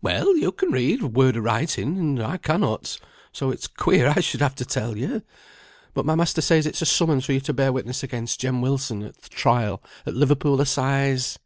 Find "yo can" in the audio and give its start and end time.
0.36-0.70